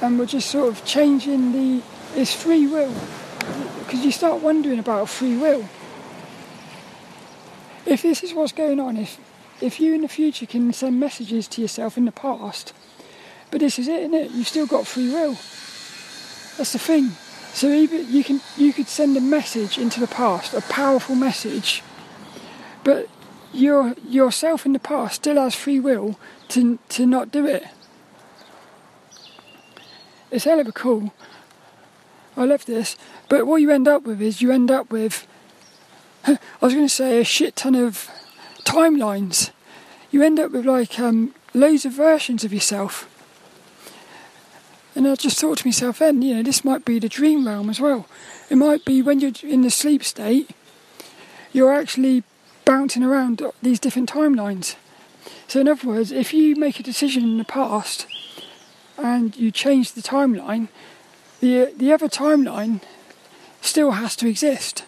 [0.00, 1.84] and we're just sort of changing the
[2.16, 2.92] it's free will.
[3.78, 5.68] Because you start wondering about free will.
[7.84, 9.20] If this is what's going on, if
[9.60, 12.72] if you in the future can send messages to yourself in the past,
[13.50, 14.30] but this is it, isn't it?
[14.32, 15.32] You've still got free will.
[16.56, 17.12] That's the thing.
[17.52, 21.82] So even you can you could send a message into the past, a powerful message,
[22.84, 23.08] but
[23.52, 27.64] your yourself in the past still has free will to to not do it.
[30.30, 31.14] It's hell of a cool.
[32.36, 32.96] I love this,
[33.30, 35.26] but what you end up with is you end up with.
[36.26, 38.10] I was going to say a shit ton of
[38.66, 39.50] timelines.
[40.10, 43.10] You end up with like um, loads of versions of yourself.
[44.94, 47.70] And I just thought to myself then, you know, this might be the dream realm
[47.70, 48.06] as well.
[48.50, 50.50] It might be when you're in the sleep state,
[51.52, 52.22] you're actually
[52.64, 54.76] bouncing around these different timelines.
[55.48, 58.06] So, in other words, if you make a decision in the past
[58.96, 60.68] and you change the timeline,
[61.40, 62.80] the the other timeline
[63.60, 64.84] still has to exist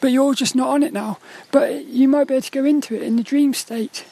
[0.00, 1.18] but you're just not on it now.
[1.50, 4.04] But you might be able to go into it in the dream state.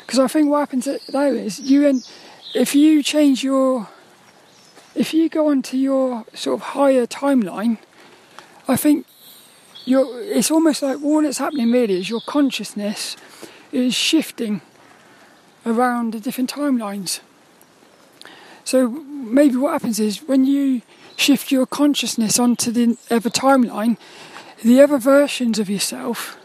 [0.00, 2.06] Because I think what happens there is you and
[2.54, 3.88] if you change your
[4.94, 7.78] if you go onto your sort of higher timeline,
[8.68, 9.06] I think
[9.84, 13.16] you're it's almost like all that's happening really is your consciousness
[13.72, 14.60] is shifting
[15.66, 17.20] around the different timelines.
[18.62, 20.82] So maybe what happens is when you
[21.16, 23.96] shift your consciousness onto the other timeline,
[24.62, 26.36] the other versions of yourself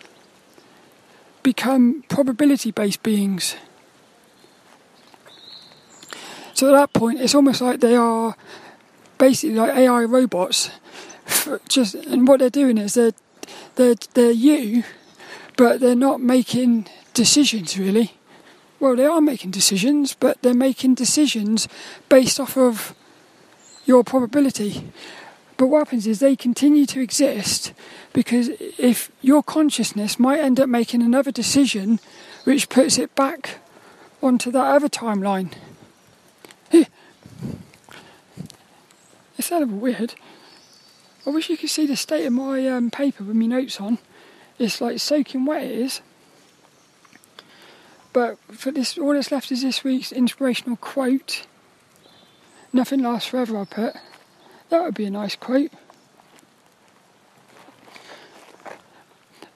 [1.44, 3.56] become probability based beings.
[6.54, 8.36] So at that point, it's almost like they are
[9.18, 10.70] basically like AI robots.
[11.70, 13.14] Just and what they're doing is they're
[13.76, 14.84] they're they're you,
[15.56, 18.14] but they're not making decisions really.
[18.80, 21.68] Well, they are making decisions, but they're making decisions
[22.08, 22.96] based off of
[23.90, 24.88] your probability.
[25.58, 27.74] But what happens is they continue to exist
[28.14, 32.00] because if your consciousness might end up making another decision
[32.44, 33.58] which puts it back
[34.22, 35.54] onto that other timeline.
[36.72, 36.90] It's
[39.52, 40.14] a little weird.
[41.26, 43.98] I wish you could see the state of my um, paper with my notes on.
[44.60, 46.02] It's like soaking wet it is.
[48.14, 51.48] But for this, all that's left is this week's inspirational quote.
[52.72, 53.96] Nothing lasts forever, I put.
[54.70, 55.72] That would be a nice quote.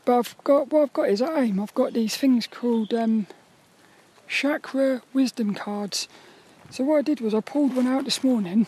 [0.06, 1.60] But I've got what I've got is at home.
[1.60, 3.28] I've got these things called um,
[4.28, 6.08] chakra wisdom cards.
[6.72, 8.68] So what I did was I pulled one out this morning,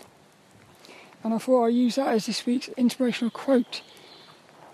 [1.23, 3.81] and I thought I'd use that as this week's inspirational quote.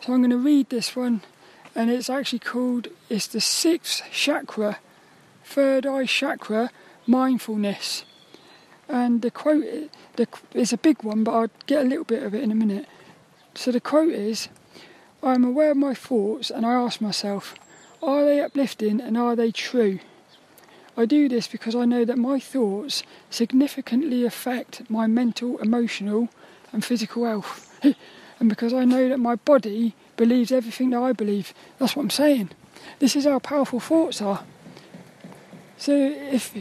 [0.02, 1.22] So I'm going to read this one,
[1.74, 4.80] and it's actually called it's the sixth chakra,
[5.46, 6.72] third eye chakra,
[7.08, 8.04] mindfulness.
[8.92, 9.90] And the quote
[10.54, 12.88] it's a big one, but I'll get a little bit of it in a minute.
[13.56, 14.50] So the quote is
[15.24, 17.56] I am aware of my thoughts and I ask myself,
[18.04, 20.00] are they uplifting and are they true?
[20.98, 26.28] I do this because I know that my thoughts significantly affect my mental, emotional,
[26.74, 27.74] and physical health.
[28.40, 31.54] and because I know that my body believes everything that I believe.
[31.80, 32.50] That's what I'm saying.
[33.00, 34.44] This is how powerful thoughts are.
[35.78, 36.54] So if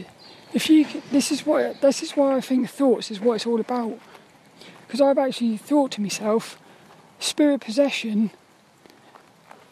[0.53, 3.59] if you this is what this is why I think thoughts is what it's all
[3.59, 3.99] about.
[4.85, 6.59] Because I've actually thought to myself,
[7.19, 8.31] spirit possession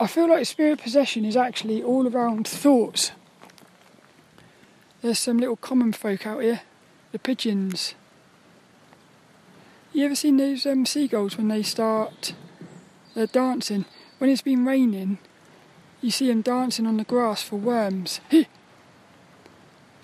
[0.02, 3.12] I feel like spirit possession is actually all around thoughts.
[5.02, 6.62] There's some little common folk out here,
[7.12, 7.96] the pigeons.
[9.92, 12.34] You ever seen those um, seagulls when they start
[13.14, 13.86] they're dancing?
[14.20, 15.18] When it's been raining,
[16.00, 18.22] you see them dancing on the grass for worms.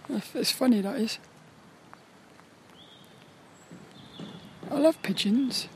[0.10, 1.20] it's funny that is.
[4.70, 5.68] I love pigeons.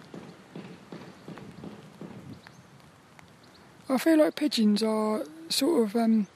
[3.87, 5.95] I feel like pigeons are sort of.
[5.95, 6.27] Um,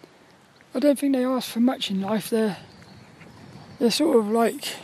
[0.73, 2.29] I don't think they ask for much in life.
[2.29, 2.57] They're
[3.79, 4.75] they're sort of like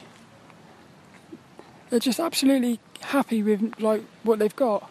[1.90, 4.90] they're just absolutely happy with like what they've got.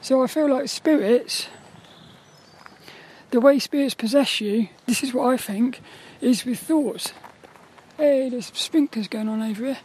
[0.00, 1.48] So I feel like spirits,
[3.34, 5.80] the way spirits possess you, this is what I think,
[6.20, 7.12] is with thoughts.
[7.96, 9.78] Hey, there's sprinklers going on over here.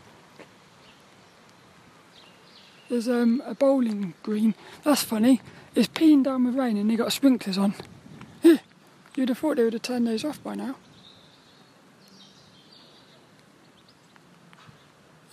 [2.90, 4.54] There's um, a bowling green.
[4.84, 5.42] That's funny.
[5.74, 7.74] It's peeing down with rain and they got sprinklers on.
[8.44, 10.76] You'd have thought they would have turned those off by now.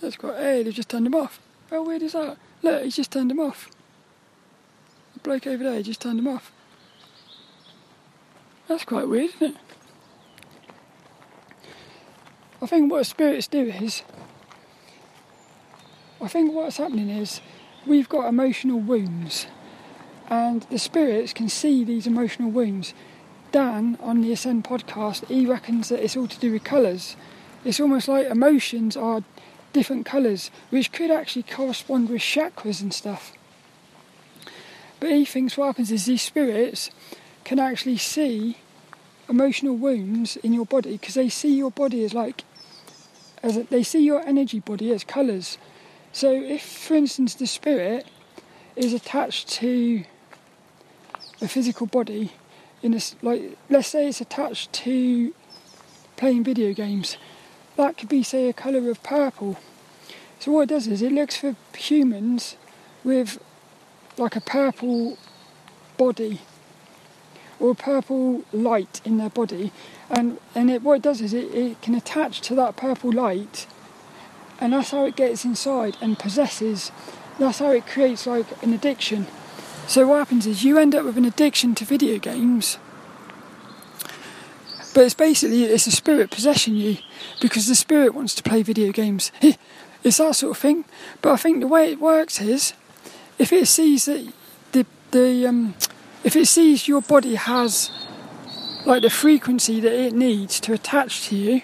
[0.01, 0.37] That's quite.
[0.37, 1.39] Hey, they've just turned them off.
[1.69, 2.37] How weird is that?
[2.63, 3.69] Look, he's just turned them off.
[5.13, 6.51] The bloke over there just turned them off.
[8.67, 9.57] That's quite weird, isn't it?
[12.61, 14.03] I think what spirits do is
[16.19, 17.39] I think what's happening is
[17.85, 19.47] we've got emotional wounds,
[20.29, 22.93] and the spirits can see these emotional wounds.
[23.51, 27.15] Dan on the Ascend podcast, he reckons that it's all to do with colours.
[27.63, 29.23] It's almost like emotions are
[29.71, 33.31] different colours, which could actually correspond with chakras and stuff.
[34.99, 36.89] But he thinks what happens is these spirits
[37.47, 38.57] can actually see
[39.29, 42.43] emotional wounds in your body because they see your body as like
[43.41, 45.57] as a, they see your energy body as colours
[46.17, 48.07] so, if, for instance, the spirit
[48.75, 50.03] is attached to
[51.39, 52.31] a physical body,
[52.81, 55.35] in a, like let's say it's attached to
[56.15, 57.17] playing video games,
[57.75, 59.57] that could be say a colour of purple.
[60.39, 62.57] So what it does is it looks for humans
[63.03, 63.39] with
[64.17, 65.19] like a purple
[65.97, 66.41] body
[67.59, 69.71] or purple light in their body,
[70.09, 73.67] and and it, what it does is it, it can attach to that purple light
[74.59, 76.91] and that's how it gets inside and possesses.
[77.39, 79.27] That's how it creates like an addiction.
[79.87, 82.77] So what happens is you end up with an addiction to video games,
[84.93, 86.97] but it's basically it's a spirit possessing you
[87.39, 89.31] because the spirit wants to play video games.
[90.03, 90.85] It's that sort of thing.
[91.21, 92.73] But I think the way it works is
[93.39, 94.31] if it sees that
[94.71, 95.73] the the um,
[96.23, 97.91] if it sees your body has
[98.85, 101.61] like the frequency that it needs to attach to you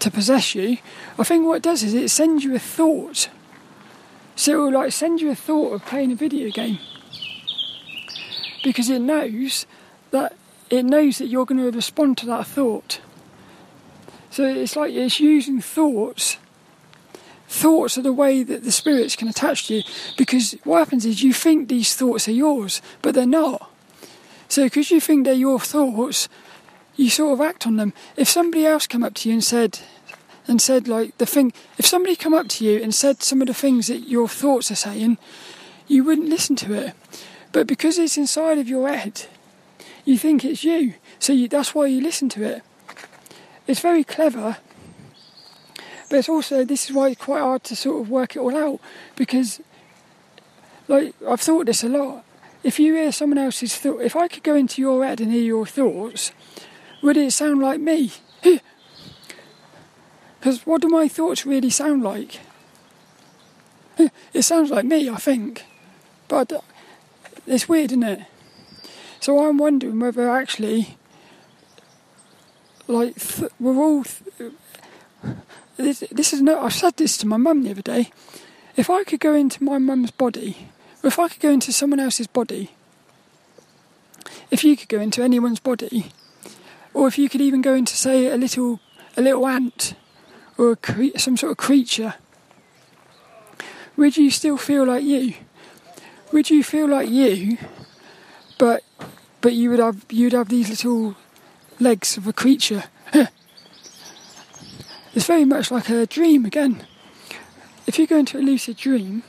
[0.00, 0.78] to possess you,
[1.18, 3.28] I think what it does is it sends you a thought.
[4.34, 6.78] So it will like send you a thought of playing a video game.
[8.64, 9.66] Because it knows
[10.10, 10.36] that
[10.70, 13.00] it knows that you're going to respond to that thought.
[14.30, 16.38] So it's like it's using thoughts.
[17.52, 19.82] Thoughts are the way that the spirits can attach to you.
[20.16, 23.70] Because what happens is you think these thoughts are yours, but they're not.
[24.48, 26.30] So because you think they're your thoughts,
[26.96, 27.92] you sort of act on them.
[28.16, 29.80] If somebody else come up to you and said,
[30.48, 33.48] and said like the thing, if somebody come up to you and said some of
[33.48, 35.18] the things that your thoughts are saying,
[35.86, 36.94] you wouldn't listen to it.
[37.52, 39.26] But because it's inside of your head,
[40.06, 40.94] you think it's you.
[41.18, 42.62] So you, that's why you listen to it.
[43.66, 44.56] It's very clever,
[46.12, 48.54] but it's also this is why it's quite hard to sort of work it all
[48.54, 48.80] out
[49.16, 49.62] because,
[50.86, 52.22] like I've thought this a lot.
[52.62, 55.40] If you hear someone else's thought, if I could go into your head and hear
[55.40, 56.32] your thoughts,
[57.02, 58.12] would it sound like me?
[60.38, 62.40] Because what do my thoughts really sound like?
[64.34, 65.64] It sounds like me, I think.
[66.28, 66.52] But
[67.46, 68.26] it's weird, isn't it?
[69.20, 70.98] So I'm wondering whether actually,
[72.86, 74.04] like, th- we're all.
[74.04, 74.52] Th-
[75.82, 76.60] this, this is no.
[76.60, 78.10] I said this to my mum the other day.
[78.76, 80.68] If I could go into my mum's body,
[81.02, 82.70] or if I could go into someone else's body,
[84.50, 86.06] if you could go into anyone's body,
[86.94, 88.80] or if you could even go into, say, a little
[89.16, 89.94] a little ant
[90.56, 92.14] or cre- some sort of creature,
[93.96, 95.34] would you still feel like you?
[96.32, 97.58] Would you feel like you,
[98.58, 98.82] but
[99.40, 101.16] but you would have you'd have these little
[101.78, 102.84] legs of a creature?
[105.14, 106.86] it's very much like a dream again.
[107.86, 109.22] If you go into a lucid dream,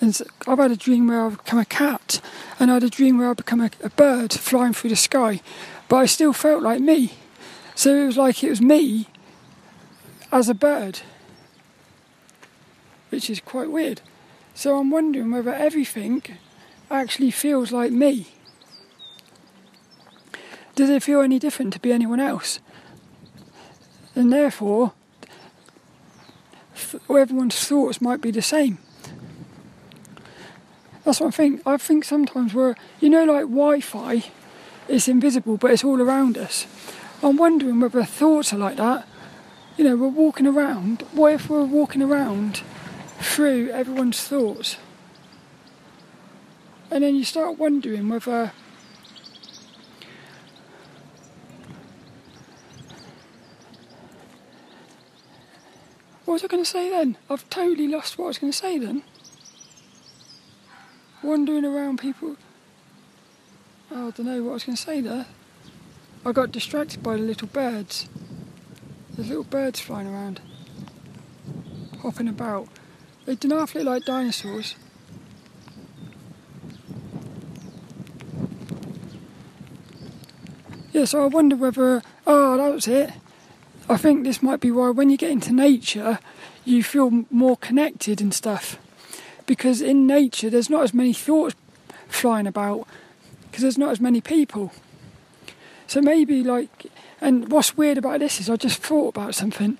[0.00, 2.20] and I've had a dream where I've become a cat,
[2.58, 5.40] and I had a dream where I've become a, a bird flying through the sky,
[5.88, 7.12] but I still felt like me.
[7.74, 9.08] So it was like it was me
[10.32, 11.00] as a bird,
[13.10, 14.00] which is quite weird.
[14.54, 16.22] So I'm wondering whether everything
[16.90, 18.28] actually feels like me.
[20.74, 22.58] Does it feel any different to be anyone else?
[24.14, 24.92] And therefore,
[27.08, 28.78] everyone's thoughts might be the same.
[31.04, 31.62] That's what I think.
[31.66, 34.24] I think sometimes we're, you know, like Wi Fi,
[34.88, 36.66] it's invisible, but it's all around us.
[37.22, 39.06] I'm wondering whether thoughts are like that.
[39.76, 41.02] You know, we're walking around.
[41.12, 42.62] What if we're walking around
[43.18, 44.76] through everyone's thoughts?
[46.90, 48.52] And then you start wondering whether
[56.34, 57.16] What was I going to say then?
[57.30, 59.04] I've totally lost what I was going to say then.
[61.22, 62.34] Wandering around people.
[63.92, 65.26] Oh, I don't know what I was going to say there.
[66.26, 68.08] I got distracted by the little birds.
[69.12, 70.40] There's little birds flying around,
[72.02, 72.66] hopping about.
[73.26, 74.74] They do not look like dinosaurs.
[80.92, 82.02] Yeah, so I wonder whether.
[82.26, 83.12] Oh, that was it.
[83.88, 86.18] I think this might be why when you get into nature,
[86.64, 88.78] you feel more connected and stuff.
[89.46, 91.54] Because in nature, there's not as many thoughts
[92.08, 92.88] flying about,
[93.46, 94.72] because there's not as many people.
[95.86, 96.86] So maybe like,
[97.20, 99.76] and what's weird about this is I just thought about something.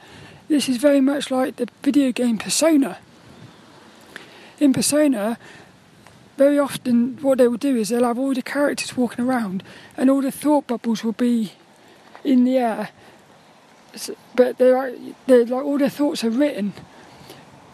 [0.48, 2.98] This is very much like the video game Persona.
[4.60, 5.38] In Persona,
[6.36, 9.62] very often what they will do is they'll have all the characters walking around
[9.96, 11.52] and all the thought bubbles will be
[12.22, 12.90] in the air.
[14.34, 14.94] But they're,
[15.26, 16.72] they're like all their thoughts are written.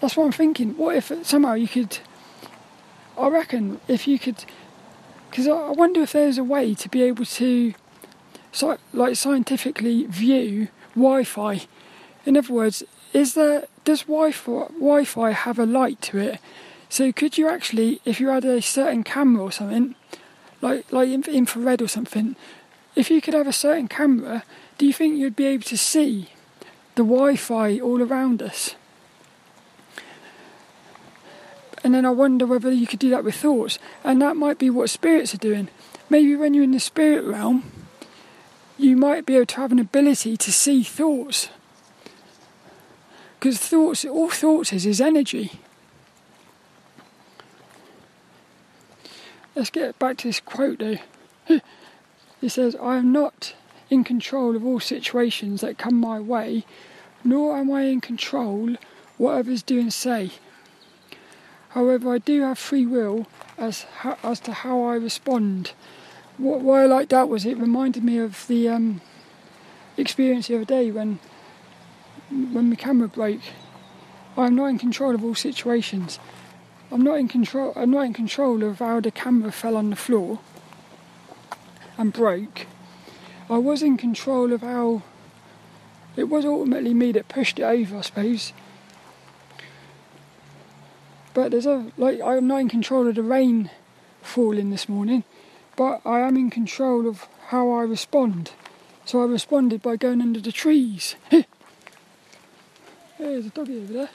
[0.00, 0.76] That's what I'm thinking.
[0.76, 1.98] What if somehow you could?
[3.18, 4.44] I reckon if you could,
[5.30, 7.74] because I wonder if there's a way to be able to
[8.92, 11.62] like scientifically view Wi-Fi.
[12.26, 16.40] In other words, is there does Wi-Fi Wi-Fi have a light to it?
[16.88, 19.94] So could you actually, if you had a certain camera or something,
[20.60, 22.36] like like infrared or something,
[22.96, 24.44] if you could have a certain camera,
[24.80, 26.28] do you think you'd be able to see
[26.94, 28.76] the Wi-Fi all around us?
[31.84, 34.70] And then I wonder whether you could do that with thoughts, and that might be
[34.70, 35.68] what spirits are doing.
[36.08, 37.70] Maybe when you're in the spirit realm,
[38.78, 41.50] you might be able to have an ability to see thoughts.
[43.38, 45.60] Because thoughts, all thoughts is, is energy.
[49.54, 50.96] Let's get back to this quote though.
[52.40, 53.52] it says, I am not
[53.90, 56.64] in control of all situations that come my way,
[57.22, 58.76] nor am I in control
[59.18, 60.30] what others do and say.
[61.70, 63.26] However, I do have free will
[63.58, 63.84] as,
[64.22, 65.72] as to how I respond
[66.40, 69.02] what, why I liked that was it reminded me of the um,
[69.96, 71.18] experience the other day when
[72.30, 73.42] when my camera broke.
[74.36, 76.18] I'm not in control of all situations.
[76.90, 77.72] I'm not in control.
[77.76, 80.38] I'm not in control of how the camera fell on the floor
[81.98, 82.66] and broke.
[83.50, 85.02] I was in control of how
[86.16, 88.52] it was ultimately me that pushed it over, I suppose.
[91.34, 93.70] But there's a like I'm not in control of the rain
[94.22, 95.24] falling this morning
[95.80, 98.52] but I am in control of how I respond.
[99.06, 101.16] So I responded by going under the trees.
[103.18, 104.10] There's a doggy over there.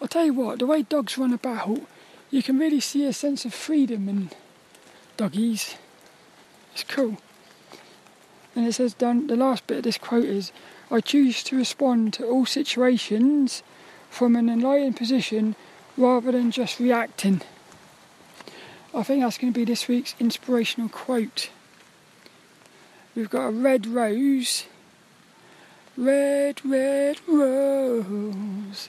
[0.00, 1.80] I'll tell you what, the way dogs run about,
[2.30, 4.30] you can really see a sense of freedom in
[5.16, 5.74] doggies.
[6.72, 7.16] It's cool.
[8.56, 10.50] And it says down the last bit of this quote is
[10.90, 13.62] I choose to respond to all situations
[14.08, 15.54] from an enlightened position
[15.96, 17.42] rather than just reacting.
[18.94, 21.50] I think that's going to be this week's inspirational quote.
[23.14, 24.64] We've got a red rose.
[25.96, 28.88] Red, red rose.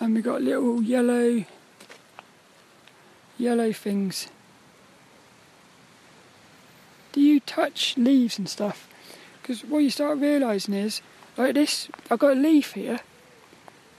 [0.00, 1.44] And we've got little yellow
[3.38, 4.28] yellow things.
[7.16, 8.90] Do you touch leaves and stuff?
[9.40, 11.00] Because what you start realising is,
[11.38, 13.00] like this, I've got a leaf here.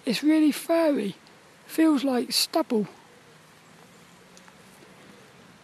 [0.05, 1.15] It's really furry.
[1.65, 2.85] Feels like stubble.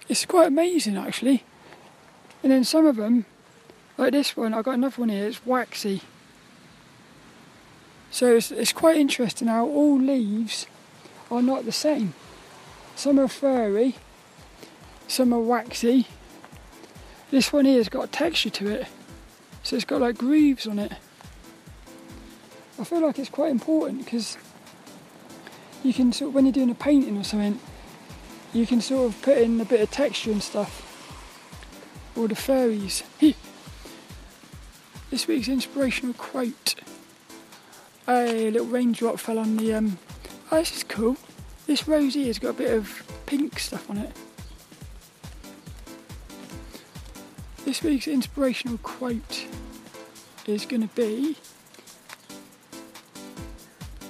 [0.09, 1.43] It's quite amazing actually.
[2.41, 3.27] And then some of them,
[3.99, 6.01] like this one, I've got another one here, it's waxy.
[8.09, 10.65] So it's, it's quite interesting how all leaves
[11.29, 12.15] are not the same.
[12.95, 13.93] Some are furry,
[15.07, 16.07] some are waxy.
[17.33, 18.87] This one here has got a texture to it,
[19.63, 20.91] so it's got like grooves on it.
[22.79, 24.37] I feel like it's quite important because
[25.81, 27.59] you can sort of, when you're doing a painting or something,
[28.53, 30.79] you can sort of put in a bit of texture and stuff.
[32.15, 33.01] Or the fairies.
[35.09, 36.75] this week's inspirational quote.
[38.07, 39.73] A little raindrop fell on the.
[39.73, 39.97] Um,
[40.51, 41.17] oh, this is cool.
[41.65, 44.11] This rose here has got a bit of pink stuff on it.
[47.65, 49.45] This week's inspirational quote
[50.45, 51.37] is going to be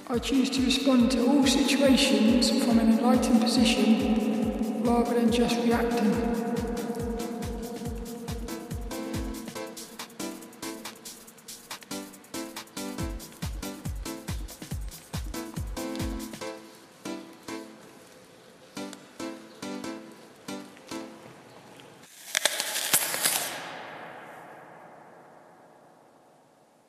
[0.08, 6.33] I choose to respond to all situations from an enlightened position rather than just reacting.